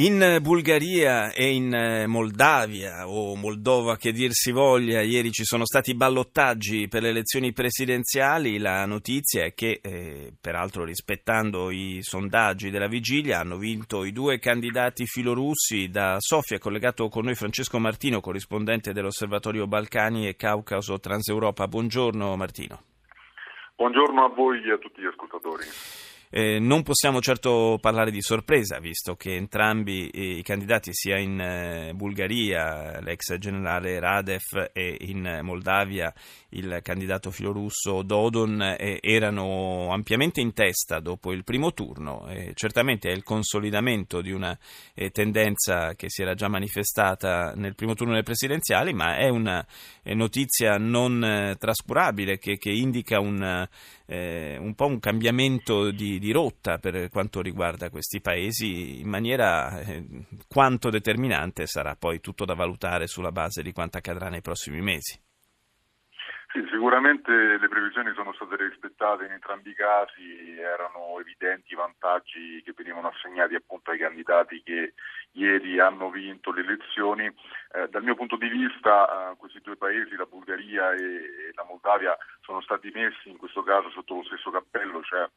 In 0.00 0.38
Bulgaria 0.40 1.32
e 1.32 1.52
in 1.52 1.74
eh, 1.74 2.06
Moldavia 2.06 3.08
o 3.08 3.34
Moldova 3.34 3.96
che 3.96 4.12
dir 4.12 4.30
si 4.30 4.52
voglia, 4.52 5.00
ieri 5.00 5.32
ci 5.32 5.42
sono 5.42 5.64
stati 5.64 5.92
ballottaggi 5.96 6.86
per 6.86 7.02
le 7.02 7.08
elezioni 7.08 7.52
presidenziali. 7.52 8.58
La 8.58 8.86
notizia 8.86 9.42
è 9.42 9.54
che, 9.54 9.80
eh, 9.82 10.32
peraltro 10.40 10.84
rispettando 10.84 11.72
i 11.72 11.98
sondaggi 12.00 12.70
della 12.70 12.86
vigilia, 12.86 13.40
hanno 13.40 13.56
vinto 13.56 14.04
i 14.04 14.12
due 14.12 14.38
candidati 14.38 15.04
filorussi. 15.04 15.88
Da 15.88 16.14
Sofia 16.20 16.60
collegato 16.60 17.08
con 17.08 17.24
noi 17.24 17.34
Francesco 17.34 17.80
Martino, 17.80 18.20
corrispondente 18.20 18.92
dell'Osservatorio 18.92 19.66
Balcani 19.66 20.28
e 20.28 20.36
Caucaso 20.36 21.00
Transeuropa. 21.00 21.66
Buongiorno 21.66 22.36
Martino. 22.36 22.82
Buongiorno 23.74 24.24
a 24.24 24.28
voi 24.28 24.62
e 24.62 24.74
a 24.74 24.78
tutti 24.78 25.00
gli 25.00 25.06
ascoltatori. 25.06 25.64
Eh, 26.30 26.58
non 26.58 26.82
possiamo 26.82 27.20
certo 27.20 27.78
parlare 27.80 28.10
di 28.10 28.20
sorpresa, 28.20 28.78
visto 28.78 29.16
che 29.16 29.34
entrambi 29.34 30.10
i 30.38 30.42
candidati, 30.42 30.90
sia 30.92 31.18
in 31.18 31.40
eh, 31.40 31.92
Bulgaria 31.94 33.00
l'ex 33.00 33.38
generale 33.38 33.98
Radev 33.98 34.70
e 34.74 34.96
in 35.00 35.40
Moldavia 35.42 36.12
il 36.50 36.80
candidato 36.82 37.30
filorusso 37.30 38.02
Dodon, 38.02 38.60
eh, 38.60 38.98
erano 39.00 39.90
ampiamente 39.90 40.42
in 40.42 40.52
testa 40.52 41.00
dopo 41.00 41.32
il 41.32 41.44
primo 41.44 41.72
turno. 41.72 42.26
certamente 42.54 43.10
è 43.10 43.12
il 43.12 43.22
consolidamento 43.22 44.20
di 44.20 44.30
una 44.30 44.56
eh, 44.94 45.10
tendenza 45.10 45.94
che 45.94 46.10
si 46.10 46.22
era 46.22 46.34
già 46.34 46.48
manifestata 46.48 47.52
nel 47.54 47.74
primo 47.74 47.94
turno 47.94 48.12
delle 48.12 48.22
presidenziali, 48.22 48.92
ma 48.92 49.16
è 49.16 49.28
una 49.28 49.64
notizia 50.14 50.76
non 50.76 51.24
eh, 51.24 51.56
trascurabile 51.58 52.38
che, 52.38 52.58
che 52.58 52.70
indica 52.70 53.18
un, 53.18 53.66
un 54.06 54.74
po' 54.74 54.86
un 54.86 55.00
cambiamento 55.00 55.90
di 55.90 56.17
di, 56.18 56.32
rotta 56.32 56.78
per 56.78 57.08
quanto 57.10 57.40
riguarda 57.40 57.90
questi 57.90 58.20
paesi 58.20 59.00
in 59.00 59.08
maniera 59.08 59.80
eh, 59.80 60.04
quanto 60.48 60.90
determinante 60.90 61.66
sarà 61.66 61.96
poi 61.96 62.20
tutto 62.20 62.44
da 62.44 62.54
valutare 62.54 63.06
sulla 63.06 63.32
base 63.32 63.62
di 63.62 63.72
quanto 63.72 63.98
accadrà 63.98 64.28
nei 64.28 64.42
prossimi 64.42 64.80
mesi. 64.80 65.20
Sì, 66.50 66.66
sicuramente 66.70 67.30
le 67.30 67.68
previsioni 67.68 68.10
sono 68.14 68.32
state 68.32 68.56
rispettate 68.56 69.26
in 69.26 69.32
entrambi 69.32 69.68
i 69.68 69.74
casi, 69.74 70.56
erano 70.58 71.20
evidenti 71.20 71.74
i 71.74 71.76
vantaggi 71.76 72.62
che 72.64 72.72
venivano 72.74 73.08
assegnati 73.08 73.54
appunto 73.54 73.90
ai 73.90 73.98
candidati 73.98 74.62
che 74.62 74.94
ieri 75.32 75.78
hanno 75.78 76.10
vinto 76.10 76.50
le 76.50 76.62
elezioni. 76.62 77.26
Eh, 77.26 77.88
dal 77.90 78.02
mio 78.02 78.14
punto 78.14 78.36
di 78.36 78.48
vista 78.48 79.30
eh, 79.30 79.36
questi 79.36 79.60
due 79.60 79.76
paesi, 79.76 80.16
la 80.16 80.24
Bulgaria 80.24 80.92
e, 80.92 81.04
e 81.04 81.52
la 81.54 81.64
Moldavia, 81.68 82.16
sono 82.40 82.62
stati 82.62 82.90
messi 82.94 83.28
in 83.28 83.36
questo 83.36 83.62
caso 83.62 83.90
sotto 83.90 84.14
lo 84.14 84.24
stesso 84.24 84.50
cappello, 84.50 85.02
cioè 85.02 85.28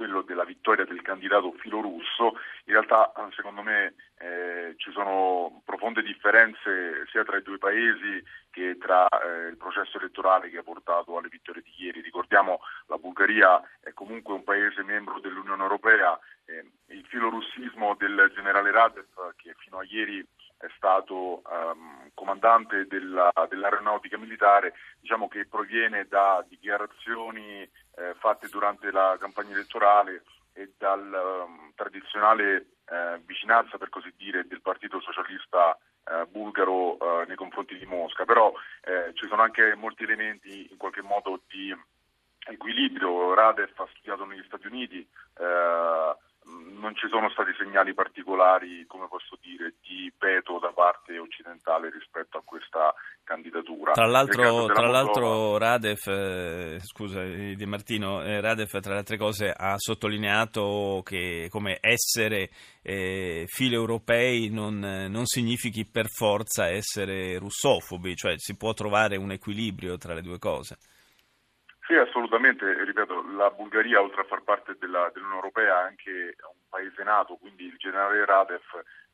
quello 0.00 0.22
della 0.22 0.44
vittoria 0.44 0.86
del 0.86 1.02
candidato 1.02 1.52
filorusso, 1.58 2.38
in 2.64 2.72
realtà 2.72 3.12
secondo 3.36 3.60
me 3.60 3.92
eh, 4.16 4.72
ci 4.78 4.90
sono 4.92 5.60
profonde 5.62 6.00
differenze 6.00 7.04
sia 7.10 7.22
tra 7.22 7.36
i 7.36 7.42
due 7.42 7.58
paesi 7.58 8.24
che 8.50 8.78
tra 8.78 9.06
eh, 9.08 9.48
il 9.48 9.58
processo 9.58 9.98
elettorale 9.98 10.48
che 10.48 10.56
ha 10.56 10.62
portato 10.62 11.18
alle 11.18 11.28
vittorie 11.28 11.60
di 11.60 11.84
ieri. 11.84 12.00
Ricordiamo 12.00 12.60
la 12.86 12.96
Bulgaria 12.96 13.60
è 13.82 13.92
comunque 13.92 14.32
un 14.32 14.42
paese 14.42 14.82
membro 14.82 15.20
dell'Unione 15.20 15.60
Europea, 15.60 16.18
eh, 16.46 16.64
il 16.86 17.04
filorussismo 17.04 17.94
del 17.96 18.32
generale 18.34 18.70
Radev 18.70 19.34
che 19.36 19.54
fino 19.58 19.80
a 19.80 19.84
ieri 19.84 20.26
è 20.56 20.68
stato 20.76 21.42
um, 21.48 22.10
comandante 22.12 22.86
della, 22.86 23.32
dell'aeronautica 23.48 24.18
militare, 24.18 24.74
diciamo 25.00 25.26
che 25.26 25.46
proviene 25.46 26.06
da 26.06 26.44
dichiarazioni 26.46 27.66
eh, 27.96 28.14
fatte 28.18 28.48
durante 28.48 28.90
la 28.90 29.16
campagna 29.18 29.52
elettorale 29.52 30.22
e 30.52 30.72
dal 30.76 31.46
um, 31.46 31.72
tradizionale 31.74 32.66
eh, 32.88 33.20
vicinanza, 33.24 33.78
per 33.78 33.88
così 33.88 34.12
dire, 34.16 34.46
del 34.46 34.60
Partito 34.60 35.00
Socialista 35.00 35.78
eh, 36.04 36.26
bulgaro 36.26 36.98
eh, 36.98 37.26
nei 37.26 37.36
confronti 37.36 37.78
di 37.78 37.86
Mosca. 37.86 38.24
Però 38.24 38.52
eh, 38.82 39.12
ci 39.14 39.26
sono 39.28 39.42
anche 39.42 39.74
molti 39.74 40.02
elementi 40.02 40.68
in 40.70 40.76
qualche 40.76 41.02
modo 41.02 41.42
di 41.48 41.74
equilibrio. 42.48 43.34
Radev 43.34 43.70
ha 43.76 43.88
studiato 43.90 44.24
negli 44.24 44.44
Stati 44.44 44.66
Uniti, 44.66 45.00
eh, 45.00 45.44
non 46.90 46.96
ci 46.96 47.08
sono 47.08 47.30
stati 47.30 47.52
segnali 47.56 47.94
particolari, 47.94 48.84
come 48.86 49.06
posso 49.06 49.38
dire, 49.40 49.74
di 49.80 50.12
veto 50.18 50.58
da 50.58 50.72
parte 50.72 51.18
occidentale 51.18 51.88
rispetto 51.88 52.36
a 52.36 52.42
questa 52.44 52.92
candidatura. 53.22 53.92
Tra 53.92 54.06
l'altro, 54.06 54.66
tra 54.66 54.88
l'altro 54.88 55.56
Radef, 55.56 56.08
eh, 56.08 56.80
scusa 56.82 57.22
Di 57.22 57.66
Martino, 57.66 58.22
eh, 58.24 58.40
Radef 58.40 58.80
tra 58.80 58.92
le 58.92 58.98
altre 58.98 59.18
cose 59.18 59.52
ha 59.56 59.74
sottolineato 59.76 61.02
che 61.04 61.46
come 61.48 61.78
essere 61.80 62.50
eh, 62.82 63.46
europei 63.56 64.48
non, 64.48 64.80
non 64.80 65.26
significhi 65.26 65.86
per 65.86 66.08
forza 66.08 66.66
essere 66.66 67.38
russofobi, 67.38 68.16
cioè 68.16 68.34
si 68.36 68.56
può 68.56 68.72
trovare 68.72 69.16
un 69.16 69.30
equilibrio 69.30 69.96
tra 69.96 70.14
le 70.14 70.22
due 70.22 70.40
cose. 70.40 70.76
Sì, 71.90 71.96
assolutamente, 71.96 72.84
ripeto, 72.84 73.32
la 73.32 73.50
Bulgaria 73.50 74.00
oltre 74.00 74.20
a 74.20 74.24
far 74.24 74.42
parte 74.42 74.76
della, 74.78 75.10
dell'Unione 75.12 75.40
Europea 75.42 75.80
è 75.80 75.86
anche 75.88 76.36
un 76.38 76.62
paese 76.68 77.02
nato, 77.02 77.34
quindi 77.34 77.64
il 77.64 77.74
generale 77.78 78.24
Radev, 78.24 78.62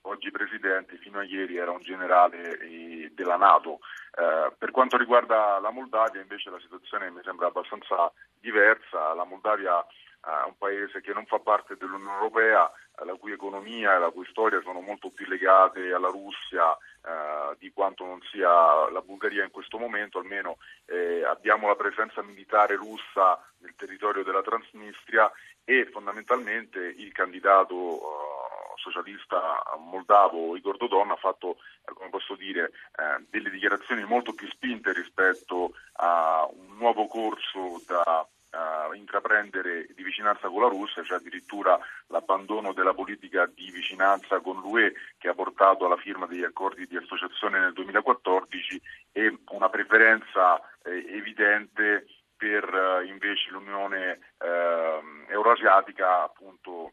oggi 0.03 0.31
presidente, 0.31 0.99
fino 0.99 1.19
a 1.19 1.25
ieri 1.25 1.57
era 1.57 1.71
un 1.71 1.81
generale 1.81 2.59
eh, 2.59 3.11
della 3.15 3.39
Nato. 3.39 3.79
Eh, 4.15 4.53
per 4.59 4.73
quanto 4.73 4.99
riguarda 4.99 5.59
la 5.59 5.71
Moldavia 5.71 6.21
invece 6.21 6.51
la 6.51 6.61
situazione 6.61 7.09
mi 7.09 7.23
sembra 7.25 7.47
abbastanza 7.47 8.13
diversa, 8.39 9.15
la 9.15 9.25
Moldavia 9.25 9.81
è 9.81 10.45
un 10.45 10.59
paese 10.59 11.01
che 11.01 11.15
non 11.15 11.25
fa 11.25 11.39
parte 11.39 11.79
dell'Unione 11.79 12.13
Europea, 12.13 12.71
la 13.05 13.15
cui 13.15 13.33
economia 13.33 13.95
e 13.95 13.99
la 13.99 14.11
cui 14.11 14.27
storia 14.27 14.61
sono 14.63 14.81
molto 14.81 15.11
più 15.11 15.27
legate 15.27 15.93
alla 15.93 16.09
Russia 16.09 16.77
eh, 16.77 17.57
di 17.59 17.71
quanto 17.73 18.05
non 18.05 18.21
sia 18.31 18.91
la 18.91 19.03
Bulgaria 19.05 19.45
in 19.45 19.51
questo 19.51 19.79
momento, 19.79 20.19
almeno 20.19 20.59
eh, 20.87 21.25
abbiamo 21.25 21.69
la 21.69 21.77
presenza 21.77 22.23
militare 22.23 22.77
russa 22.77 23.41
nel 23.59 23.75
territorio 23.77 24.23
della 24.23 24.43
Transnistria 24.43 25.31
e 25.65 25.89
fondamentalmente 25.93 26.79
il 26.79 27.13
candidato 27.13 27.75
eh, 27.75 28.57
socialista 28.77 29.63
moldavo 29.79 30.57
Igor 30.57 30.77
Dodon 30.77 31.11
ha 31.11 31.17
fatto, 31.17 31.59
eh, 31.85 31.93
come 31.93 32.11
posso 32.11 32.35
dire, 32.35 32.71
eh, 32.97 33.25
delle 33.29 33.51
dichiarazioni 33.51 34.05
molto 34.05 34.33
più 34.33 34.49
spinte 34.49 34.93
rispetto 34.93 35.75
a 35.95 36.49
un 36.51 36.77
nuovo 36.77 37.07
corso 37.07 37.83
da 37.87 38.27
uh, 38.51 38.93
intraprendere 38.93 39.87
di 39.95 40.03
vicinanza 40.03 40.49
con 40.49 40.63
la 40.63 40.69
Russia, 40.69 41.03
c'è 41.03 41.15
addirittura 41.15 41.79
l'abbandono 42.09 42.73
della 42.73 42.95
politica 42.95 43.47
di 43.47 43.71
vicinanza 43.71 44.41
con 44.41 44.61
l'UE 44.61 44.95
che 45.19 45.29
ha 45.29 45.35
portato 45.35 45.87
alla 45.87 45.97
firma 45.97 46.27
degli 46.27 46.45
accordi 46.45 46.87
di 46.87 46.97
associazione 46.97 47.59
nel 47.59 47.73
2014 47.73 48.81
e 49.13 49.39
una 49.51 49.69
preferenza 49.69 50.61
eh, 50.83 51.05
evidente 51.09 52.07
per 52.37 52.65
eh, 52.65 53.07
invece 53.07 53.51
l'Unione 53.51 54.19
eh, 54.39 55.01
Euroasiatica 55.29 56.25
appunto 56.25 56.93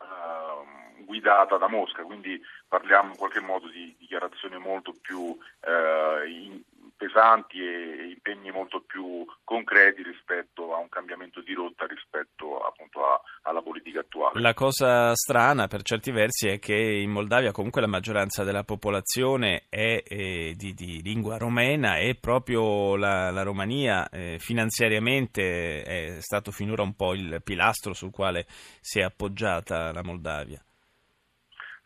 ehm, 0.00 1.04
guidata 1.04 1.56
da 1.56 1.68
Mosca, 1.68 2.02
quindi 2.02 2.40
parliamo 2.66 3.10
in 3.10 3.16
qualche 3.16 3.40
modo 3.40 3.68
di 3.68 3.94
dichiarazioni 3.98 4.58
molto 4.58 4.94
più 5.00 5.36
eh, 5.60 6.28
in, 6.28 6.60
pesanti 7.04 7.58
e 7.60 8.08
impegni 8.08 8.50
molto 8.50 8.80
più 8.80 9.26
concreti 9.44 10.02
rispetto 10.02 10.74
a 10.74 10.78
un 10.78 10.88
cambiamento 10.88 11.42
di 11.42 11.52
rotta 11.52 11.86
rispetto 11.86 12.58
appunto 12.60 13.04
a, 13.04 13.20
alla 13.42 13.60
politica 13.60 14.00
attuale. 14.00 14.40
La 14.40 14.54
cosa 14.54 15.14
strana 15.14 15.66
per 15.66 15.82
certi 15.82 16.10
versi 16.10 16.48
è 16.48 16.58
che 16.58 16.74
in 16.74 17.10
Moldavia 17.10 17.52
comunque 17.52 17.82
la 17.82 17.86
maggioranza 17.86 18.42
della 18.42 18.64
popolazione 18.64 19.64
è 19.68 20.02
eh, 20.02 20.54
di, 20.56 20.72
di, 20.72 21.02
lingua 21.02 21.36
romena 21.36 21.98
e 21.98 22.16
proprio 22.18 22.96
la, 22.96 23.30
la 23.30 23.42
Romania 23.42 24.08
eh, 24.08 24.38
finanziariamente 24.38 25.82
è 25.82 26.20
stato 26.20 26.50
finora 26.50 26.82
un 26.82 26.94
po' 26.94 27.12
il 27.12 27.42
pilastro 27.44 27.92
sul 27.92 28.10
quale 28.10 28.46
si 28.80 29.00
è 29.00 29.02
appoggiata 29.02 29.92
la 29.92 30.02
Moldavia. 30.02 30.62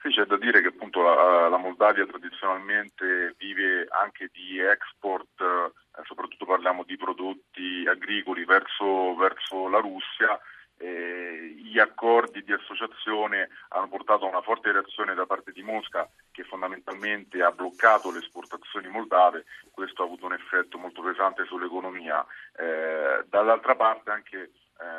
Sì, 0.01 0.11
c'è 0.11 0.25
da 0.27 0.37
dire 0.37 0.63
che 0.63 0.68
appunto 0.99 1.03
la, 1.03 1.49
la 1.49 1.57
Moldavia 1.57 2.07
tradizionalmente 2.07 3.35
vive 3.39 3.87
anche 3.91 4.31
di 4.33 4.59
export, 4.61 5.41
eh, 5.41 6.03
soprattutto 6.05 6.45
parliamo 6.45 6.85
di 6.85 6.97
prodotti 6.97 7.87
agricoli 7.89 8.45
verso, 8.45 9.15
verso 9.15 9.69
la 9.69 9.79
Russia. 9.79 10.39
Eh, 10.81 11.55
gli 11.57 11.81
accordi 11.81 12.45
di 12.45 12.53
associazione 12.53 13.49
hanno 13.71 13.89
portato 13.89 14.25
a 14.25 14.29
una 14.29 14.43
forte 14.43 14.71
reazione 14.71 15.13
da 15.13 15.27
parte 15.27 15.51
di 15.51 15.63
Mosca 15.63 16.09
che 16.31 16.45
fondamentalmente 16.45 17.43
ha 17.43 17.51
bloccato 17.51 18.13
le 18.13 18.21
esportazioni 18.21 18.87
moldave, 18.87 19.45
questo 19.73 20.03
ha 20.03 20.05
avuto 20.05 20.27
un 20.27 20.35
effetto 20.35 20.79
molto 20.79 21.03
pesante 21.03 21.45
sull'economia. 21.47 22.25
Eh, 22.57 23.25
dall'altra 23.29 23.75
parte 23.75 24.11
anche 24.11 24.51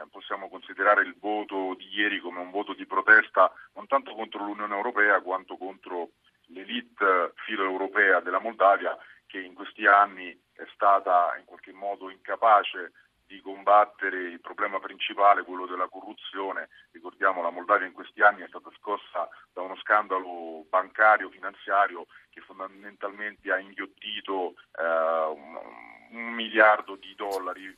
possiamo 0.09 0.50
considerare 0.50 1.03
il 1.03 1.15
voto 1.19 1.75
di 1.77 1.88
ieri 1.89 2.19
come 2.19 2.39
un 2.39 2.51
voto 2.51 2.74
di 2.74 2.86
protesta 2.86 3.51
non 3.74 3.88
tanto 3.88 4.13
contro 4.13 4.44
l'Unione 4.44 4.75
Europea 4.75 5.21
quanto 5.21 5.57
contro 5.57 6.12
l'elite 6.47 7.33
filo-europea 7.45 8.19
della 8.19 8.39
Moldavia 8.39 8.97
che 9.25 9.39
in 9.39 9.53
questi 9.53 9.86
anni 9.86 10.30
è 10.53 10.65
stata 10.74 11.36
in 11.38 11.45
qualche 11.45 11.71
modo 11.71 12.09
incapace 12.09 12.91
di 13.30 13.41
combattere 13.41 14.18
il 14.18 14.41
problema 14.41 14.80
principale, 14.80 15.44
quello 15.44 15.68
della 15.68 15.88
corruzione. 15.88 16.69
Ricordiamo 16.91 17.44
la 17.44 17.51
Moldavia 17.51 17.86
in 17.86 17.94
questi 17.94 18.24
anni 18.24 18.41
è 18.41 18.47
stata 18.47 18.71
scossa 18.80 19.30
da 19.53 19.62
uno 19.62 19.75
scandalo 19.75 20.65
bancario, 20.68 21.30
finanziario 21.30 22.07
che 22.31 22.41
fondamentalmente 22.41 23.51
ha 23.51 23.59
inghiottito 23.59 24.56
eh, 24.75 24.83
un, 24.83 25.59
un 26.09 26.33
miliardo 26.33 26.95
di 26.95 27.13
dollari 27.13 27.77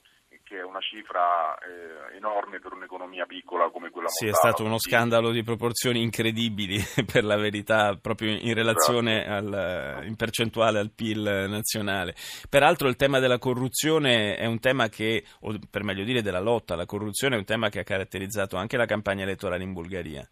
che 0.51 0.57
è 0.57 0.63
una 0.63 0.81
cifra 0.81 1.57
eh, 1.59 2.18
enorme 2.18 2.59
per 2.59 2.74
un'economia 2.74 3.25
piccola 3.25 3.69
come 3.71 3.89
quella 3.89 4.09
moldava. 4.09 4.12
Sì, 4.12 4.27
è 4.27 4.33
stato 4.33 4.65
uno 4.65 4.77
scandalo 4.77 5.31
di 5.31 5.44
proporzioni 5.44 6.01
incredibili 6.01 6.77
per 7.09 7.24
la 7.24 7.38
verità, 7.38 7.95
proprio 7.95 8.36
in 8.36 8.53
relazione 8.53 9.21
esatto. 9.24 9.56
al, 9.56 10.06
in 10.07 10.15
percentuale 10.18 10.80
al 10.80 10.92
PIL 10.92 11.21
nazionale. 11.48 12.15
Peraltro 12.50 12.89
il 12.89 12.98
tema 12.98 13.19
della 13.19 13.38
corruzione 13.38 14.36
è 14.36 14.45
un 14.45 14.59
tema 14.59 14.89
che, 14.89 15.24
o 15.39 15.57
per 15.69 15.83
meglio 15.83 16.03
dire 16.03 16.21
della 16.21 16.42
lotta 16.42 16.74
alla 16.74 16.86
corruzione, 16.86 17.36
è 17.36 17.39
un 17.39 17.45
tema 17.45 17.69
che 17.69 17.80
ha 17.80 17.83
caratterizzato 17.83 18.57
anche 18.57 18.75
la 18.75 18.86
campagna 18.86 19.24
elettorale 19.24 19.63
in 19.63 19.71
Bulgaria. 19.71 20.30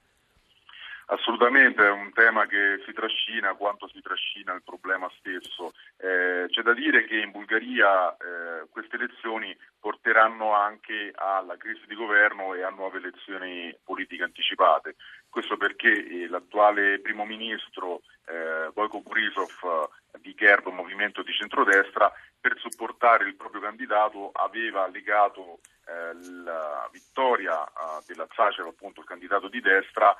Assolutamente, 1.11 1.83
è 1.83 1.89
un 1.89 2.13
tema 2.13 2.45
che 2.45 2.83
si 2.85 2.93
trascina 2.93 3.55
quanto 3.55 3.87
si 3.87 3.99
trascina 3.99 4.53
il 4.53 4.61
problema 4.61 5.09
stesso. 5.17 5.73
Eh, 5.97 6.45
c'è 6.49 6.61
da 6.61 6.73
dire 6.73 7.05
che 7.05 7.17
in 7.17 7.31
Bulgaria 7.31 8.11
eh, 8.13 8.67
queste 8.69 8.95
elezioni 8.95 9.57
porteranno 9.79 10.53
anche 10.53 11.11
alla 11.15 11.57
crisi 11.57 11.81
di 11.87 11.95
governo 11.95 12.53
e 12.53 12.61
a 12.61 12.69
nuove 12.69 12.99
elezioni 12.99 13.75
politiche 13.83 14.21
anticipate. 14.21 14.97
Questo 15.27 15.57
perché 15.57 15.89
eh, 15.89 16.27
l'attuale 16.27 16.99
primo 16.99 17.25
ministro 17.25 18.01
eh, 18.27 18.69
Boyko 18.71 19.01
Borisov 19.01 19.89
di 20.21 20.35
Kerb, 20.35 20.67
movimento 20.67 21.23
di 21.23 21.33
centrodestra, 21.33 22.13
per 22.39 22.55
supportare 22.59 23.25
il 23.25 23.35
proprio 23.35 23.61
candidato 23.61 24.29
aveva 24.33 24.87
legato 24.87 25.59
eh, 25.87 26.13
la 26.43 26.87
vittoria 26.91 27.65
eh, 27.65 28.03
della 28.05 28.27
Zacev, 28.35 28.67
appunto 28.67 28.99
il 29.01 29.07
candidato 29.07 29.47
di 29.47 29.59
destra, 29.59 30.15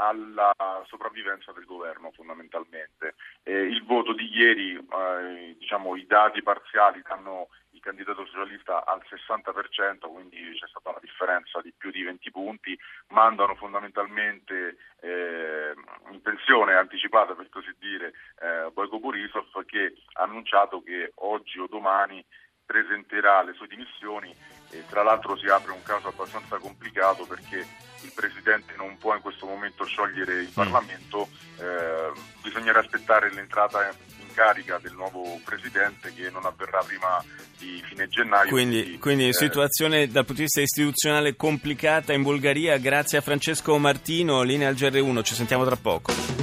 alla 0.00 0.54
sopravvivenza 0.86 1.52
del 1.52 1.66
governo 1.66 2.10
fondamentalmente. 2.12 3.14
Eh, 3.42 3.52
il 3.52 3.84
voto 3.84 4.14
di 4.14 4.28
ieri, 4.32 4.76
eh, 4.76 5.56
diciamo, 5.58 5.94
i 5.96 6.06
dati 6.06 6.42
parziali 6.42 7.02
danno 7.06 7.48
il 7.72 7.80
candidato 7.80 8.24
socialista 8.26 8.84
al 8.84 9.02
60%, 9.08 10.10
quindi 10.10 10.36
c'è 10.58 10.66
stata 10.68 10.90
una 10.90 10.98
differenza 11.00 11.60
di 11.60 11.72
più 11.76 11.90
di 11.90 12.02
20 12.02 12.30
punti, 12.30 12.78
mandano 13.08 13.54
fondamentalmente 13.54 14.76
eh, 15.00 15.74
in 16.10 16.20
pensione 16.22 16.74
anticipata 16.74 17.34
per 17.34 17.48
così 17.48 17.74
dire 17.78 18.12
eh, 18.40 18.70
Boyko 18.72 18.98
Borisov 18.98 19.64
che 19.66 19.94
ha 20.14 20.22
annunciato 20.22 20.82
che 20.82 21.12
oggi 21.16 21.58
o 21.58 21.66
domani 21.66 22.24
presenterà 22.70 23.42
le 23.42 23.52
sue 23.54 23.66
dimissioni 23.66 24.32
e 24.70 24.84
tra 24.88 25.02
l'altro 25.02 25.36
si 25.36 25.46
apre 25.46 25.72
un 25.72 25.82
caso 25.82 26.06
abbastanza 26.06 26.56
complicato 26.58 27.26
perché 27.26 27.66
il 28.02 28.12
Presidente 28.14 28.74
non 28.76 28.96
può 28.96 29.12
in 29.16 29.20
questo 29.20 29.44
momento 29.44 29.84
sciogliere 29.84 30.42
il 30.42 30.50
mm. 30.50 30.54
Parlamento, 30.54 31.28
eh, 31.58 32.12
bisognerà 32.40 32.78
aspettare 32.78 33.32
l'entrata 33.34 33.90
in 34.20 34.32
carica 34.32 34.78
del 34.78 34.92
nuovo 34.92 35.40
Presidente 35.44 36.14
che 36.14 36.30
non 36.30 36.46
avverrà 36.46 36.80
prima 36.86 37.22
di 37.58 37.82
fine 37.84 38.08
gennaio. 38.08 38.48
Quindi, 38.48 38.82
quindi, 38.82 38.98
quindi 38.98 39.28
eh, 39.28 39.32
situazione 39.32 40.06
dal 40.06 40.24
punto 40.24 40.34
di 40.34 40.42
vista 40.42 40.60
istituzionale 40.60 41.34
complicata 41.34 42.12
in 42.12 42.22
Bulgaria. 42.22 42.78
Grazie 42.78 43.18
a 43.18 43.20
Francesco 43.22 43.76
Martino, 43.78 44.42
linea 44.42 44.68
al 44.68 44.74
GR1, 44.74 45.24
ci 45.24 45.34
sentiamo 45.34 45.64
tra 45.64 45.76
poco. 45.76 46.39